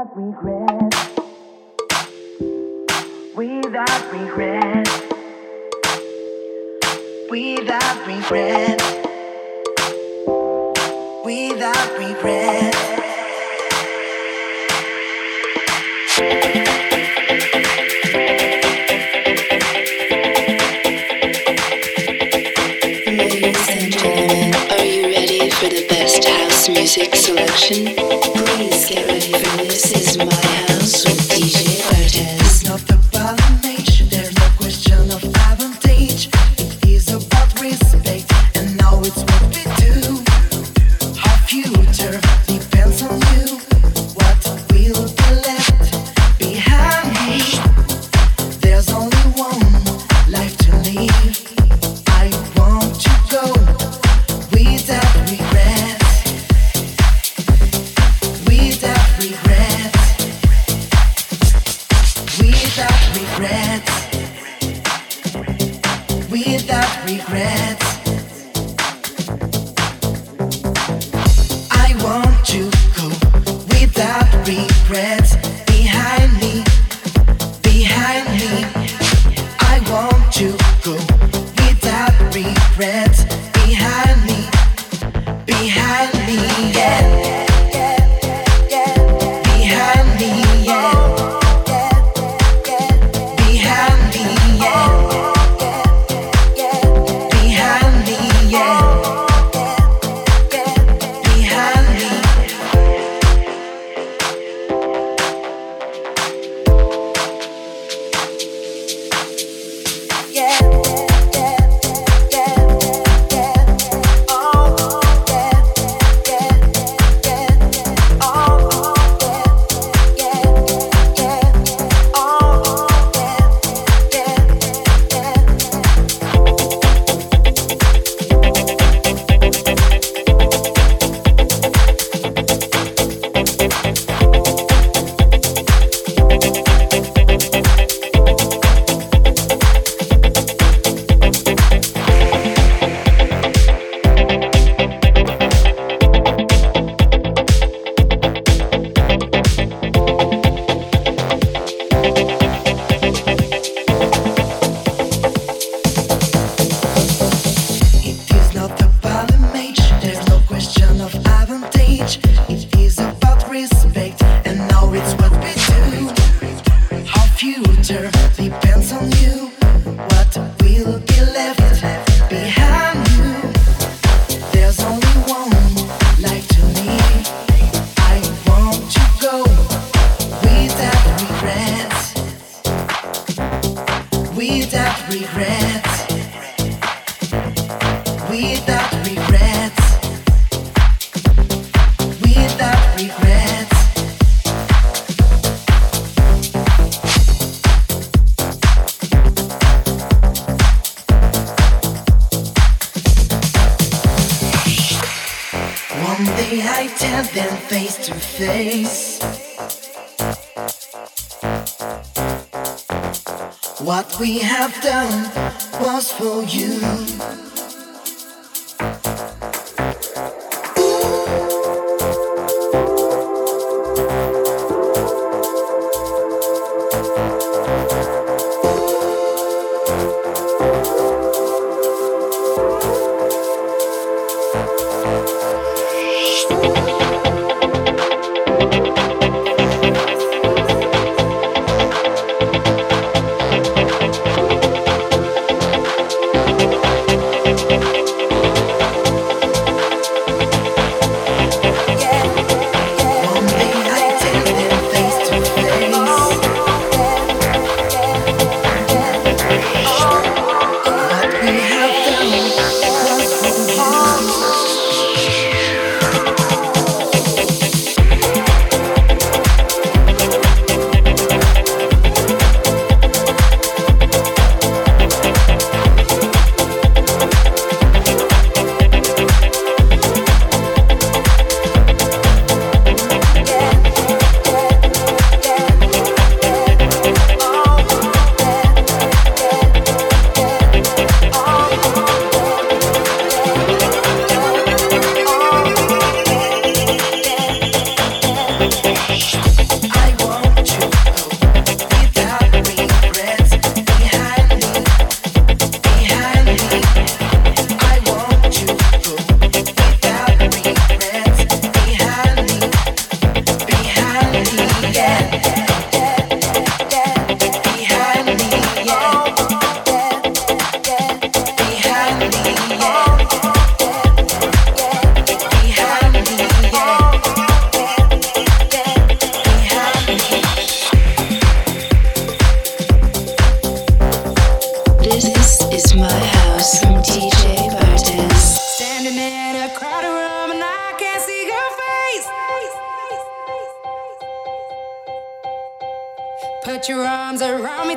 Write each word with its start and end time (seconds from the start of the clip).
Without 0.00 0.16
regret. 0.16 0.94
Without 3.36 4.12
regret. 4.14 4.88
Without 7.28 8.06
regret. 8.06 8.80
Without 11.22 11.98
regret. 11.98 12.74
Ladies 23.06 23.68
and 23.68 23.92
gentlemen, 23.92 24.54
are 24.70 24.82
you 24.82 25.02
ready 25.08 25.50
for 25.50 25.68
the 25.68 25.86
best 25.90 26.24
house 26.26 26.68
music 26.70 27.14
selection? 27.14 27.94
Please 27.94 28.88
get 28.88 29.06
ready 29.06 29.32
for 29.32 29.56
this. 29.58 29.69
This 29.82 29.92
is 29.92 30.18
my 30.18 30.46
house. 30.46 31.29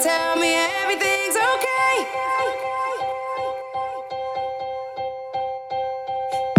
Tell 0.04 0.36
me 0.36 0.54
everything's 0.82 1.38
okay. 1.50 1.96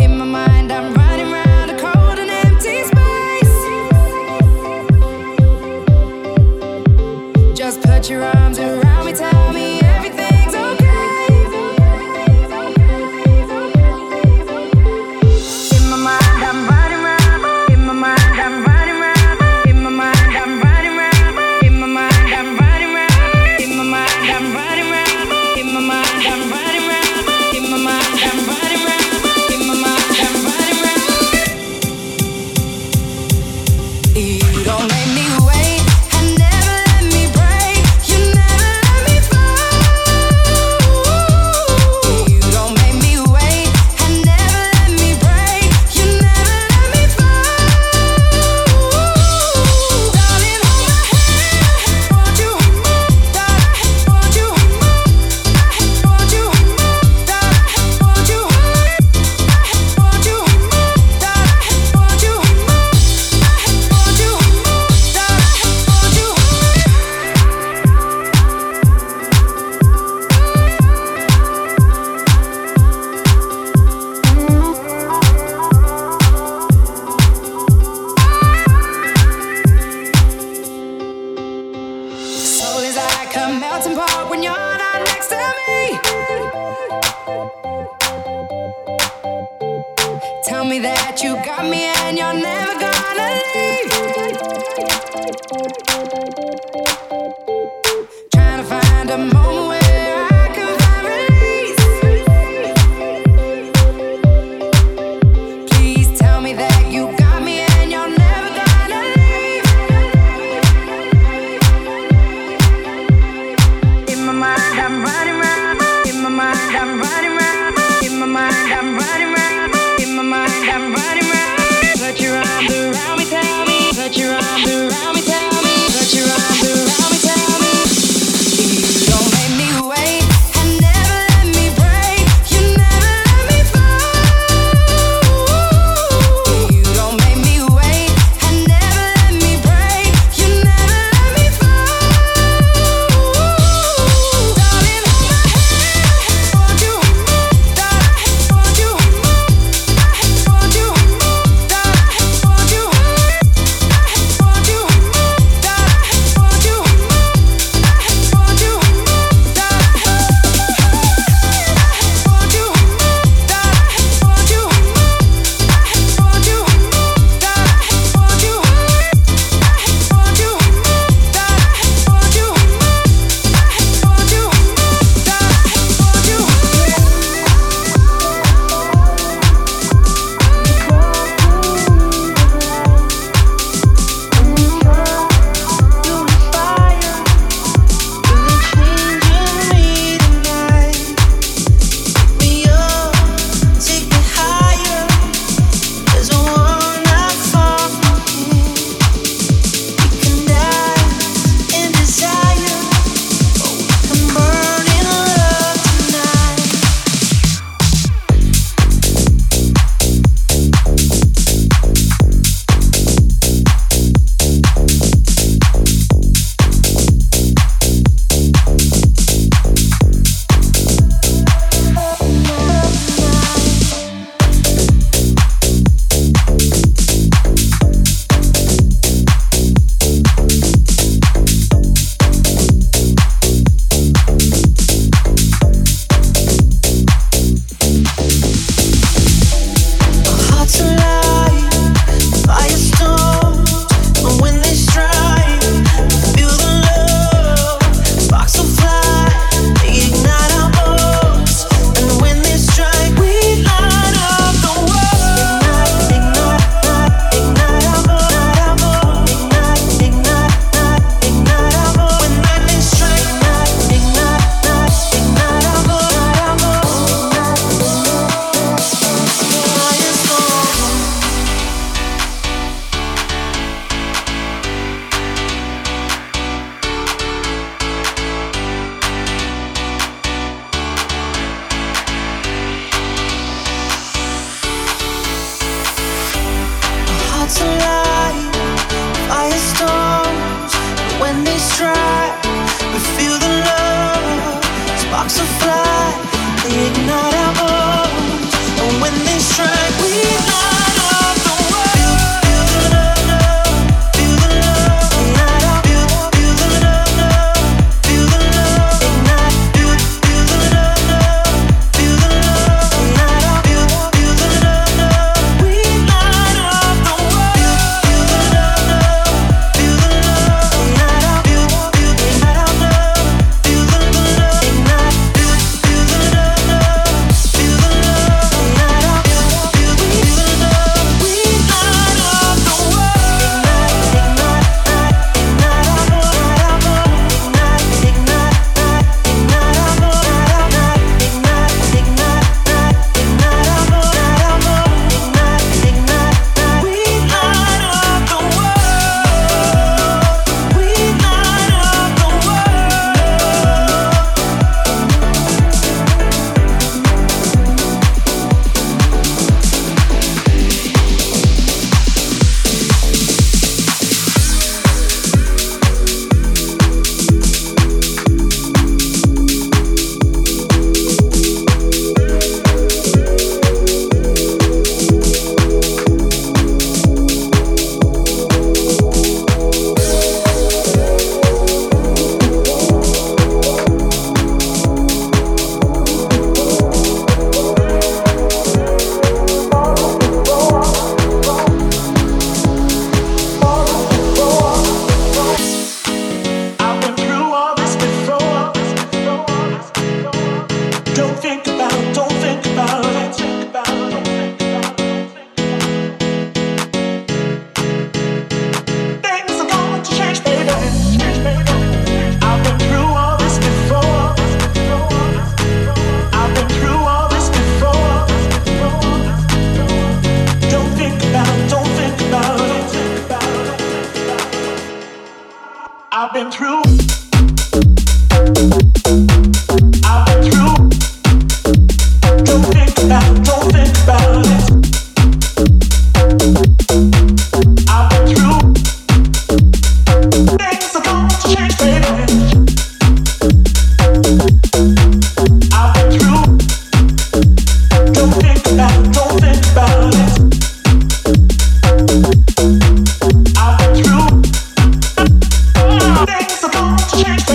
In 0.00 0.16
my 0.16 0.24
mind, 0.24 0.72
I'm 0.72 0.94
running 0.94 1.03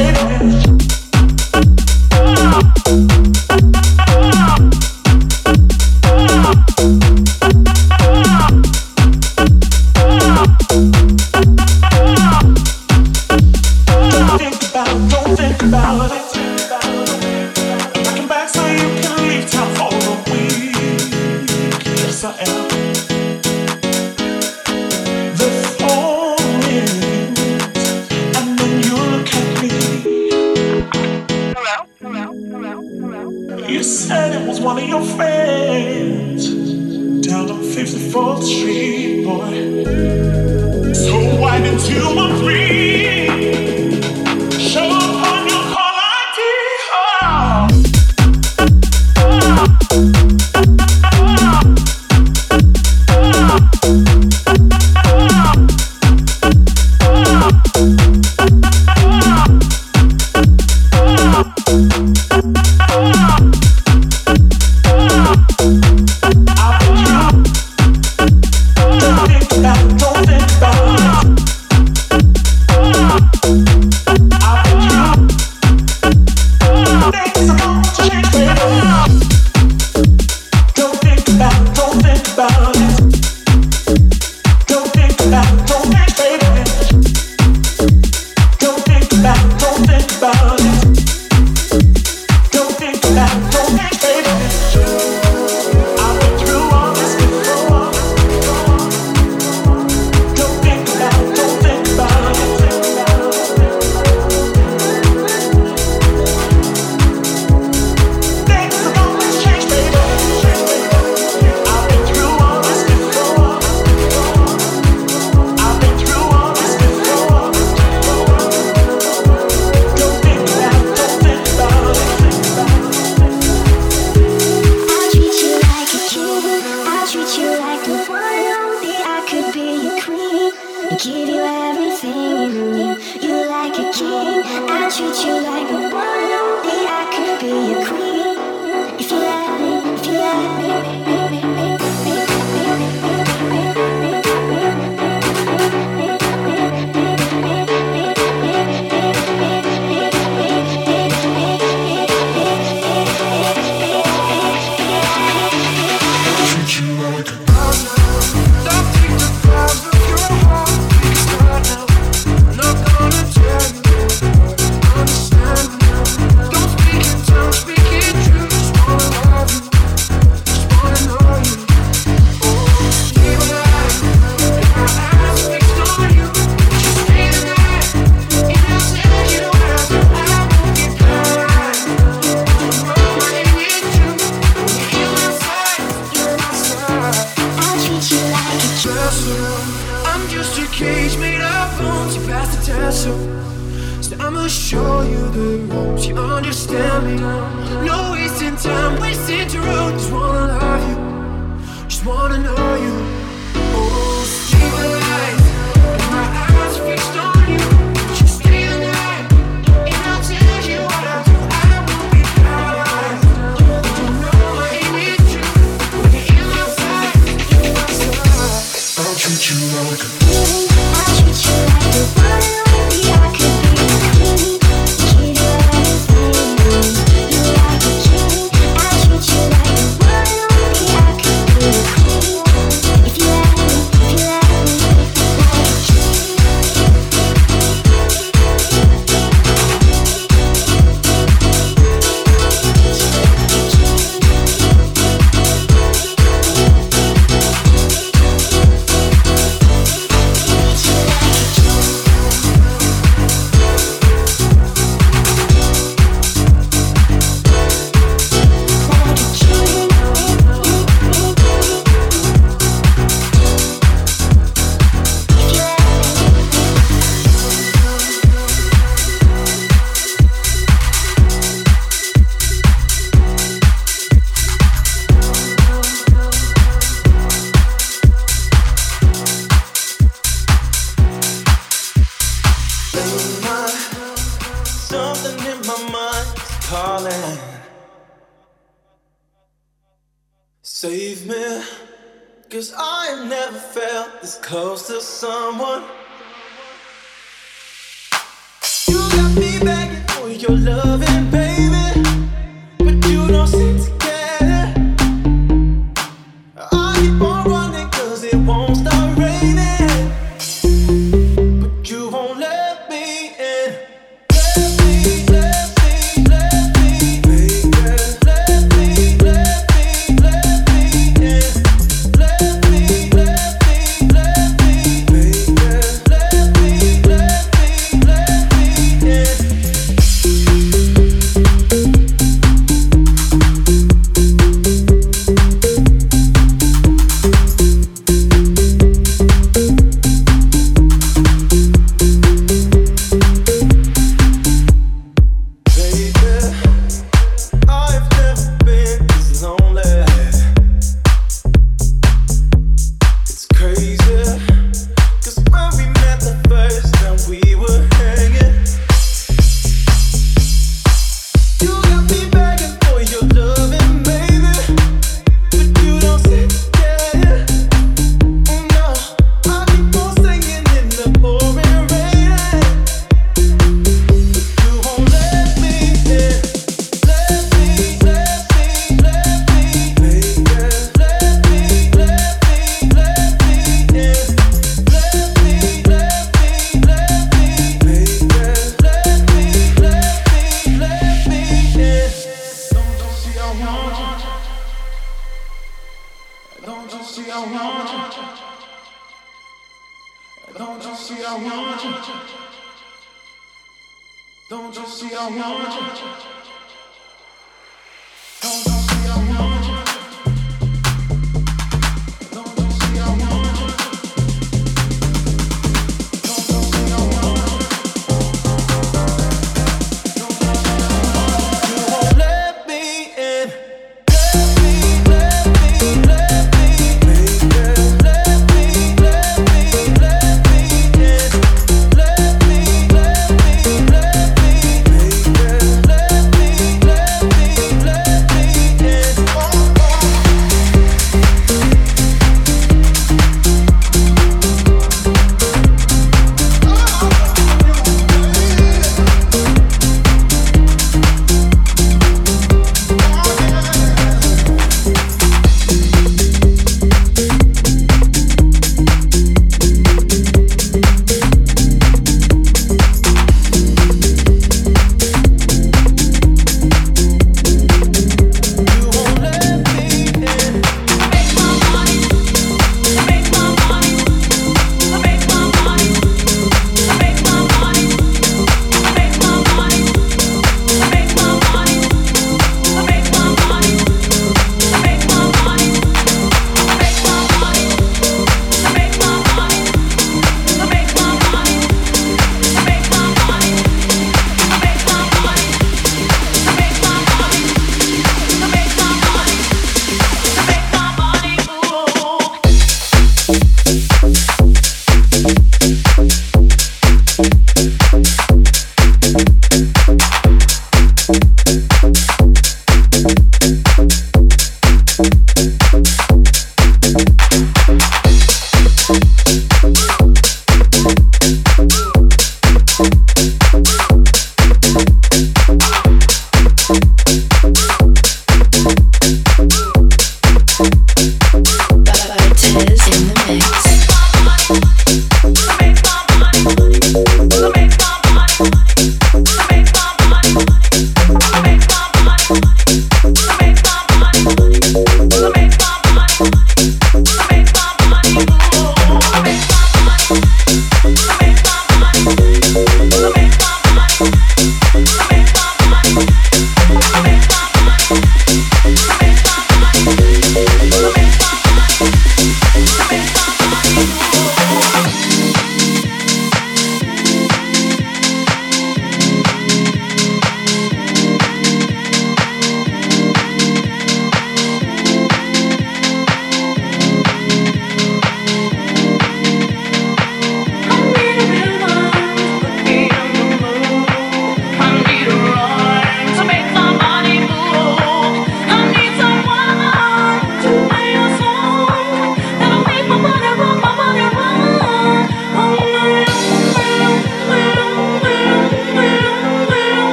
If 0.00 1.07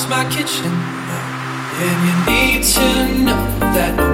how's 0.00 0.08
my 0.08 0.24
kitchen? 0.30 0.72
And 1.82 1.98
you 2.06 2.14
need 2.32 2.64
to 2.64 3.24
know 3.24 3.44
that 3.74 4.09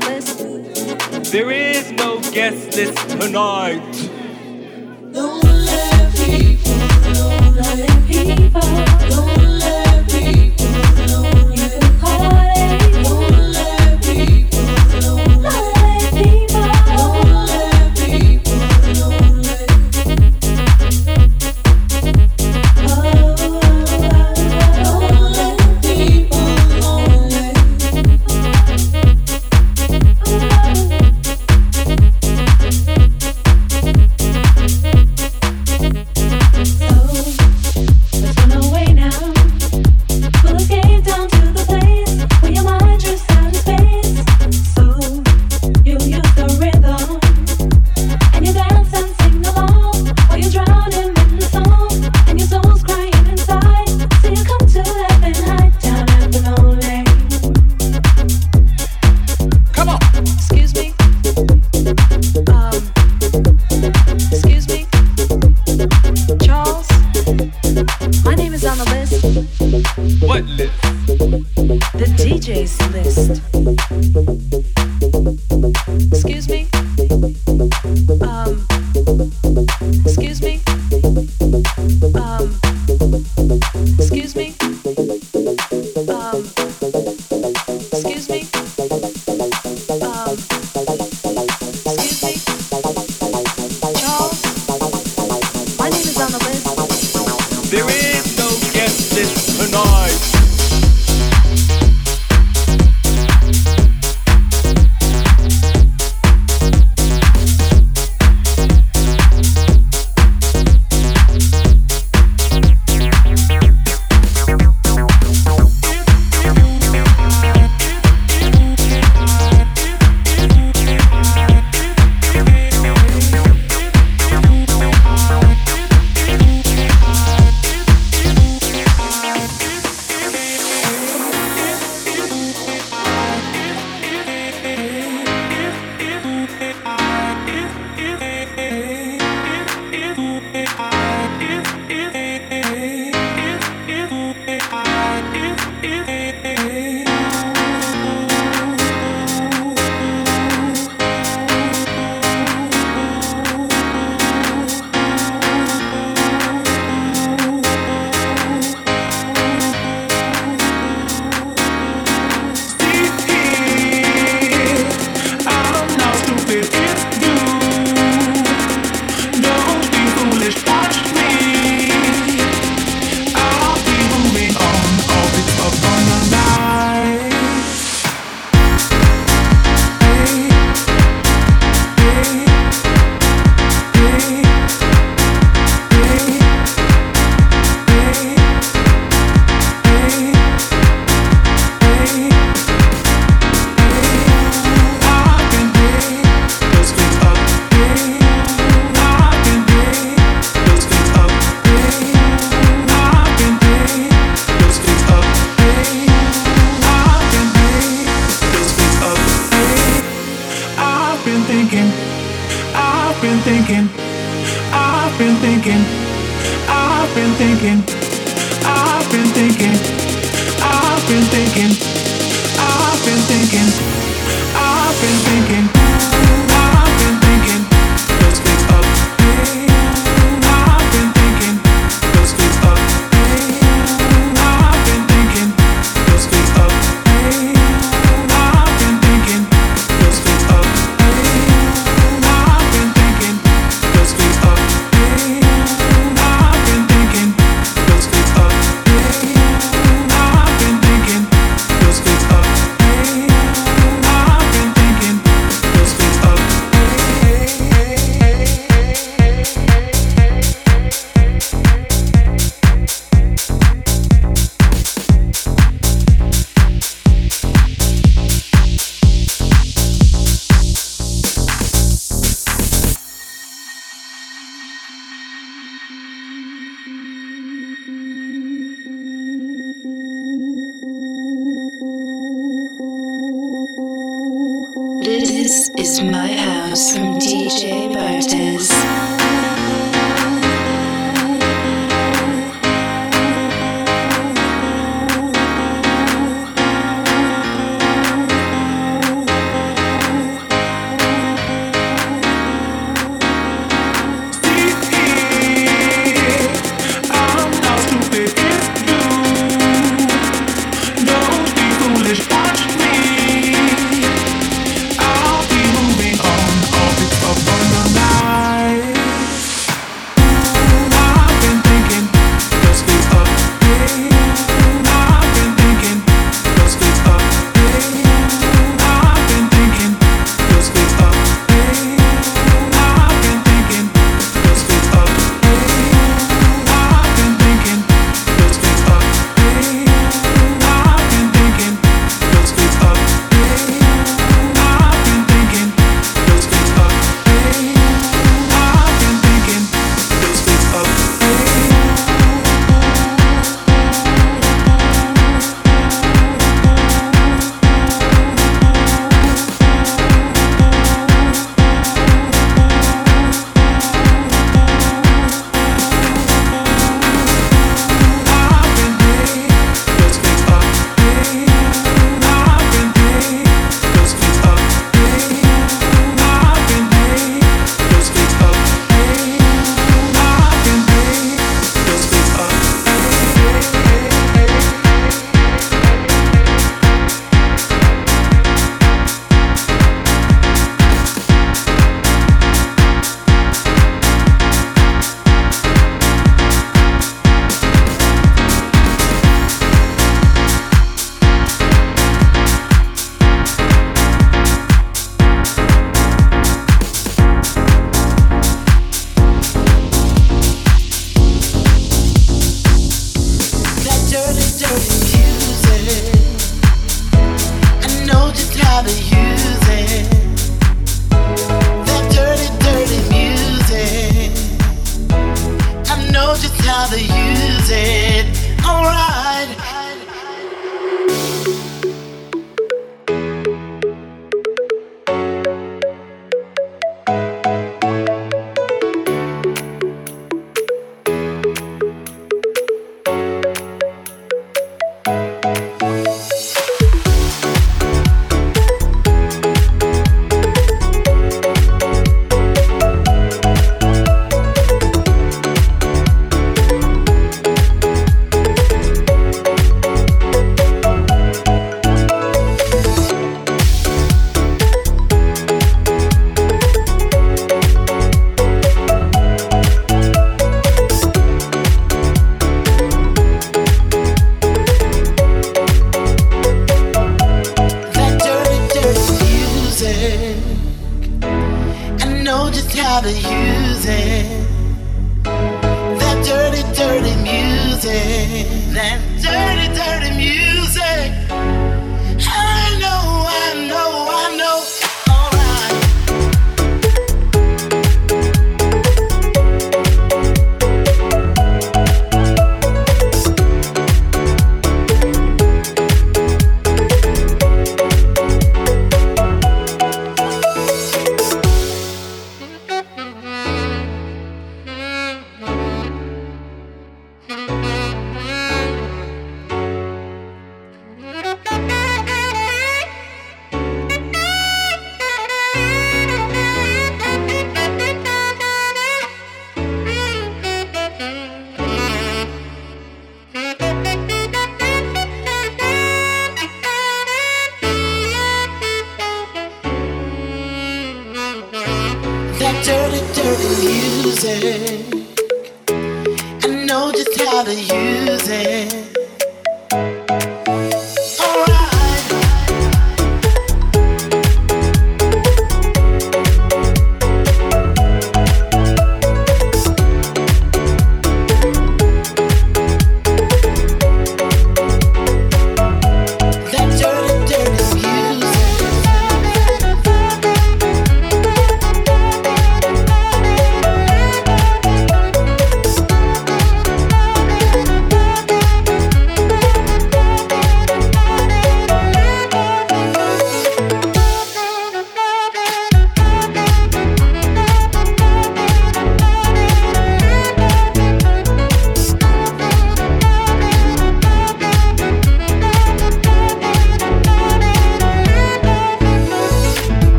promise. 0.00 1.30
There 1.30 1.50
is 1.50 1.92
no 1.92 2.20
guest 2.32 2.76
list 2.76 3.08
tonight. 3.10 4.10
Don't 5.12 5.44
let 5.44 6.14
people, 6.14 6.78
Don't 7.12 7.56
let 7.56 8.06
people, 8.08 8.60
lonely 9.16 9.49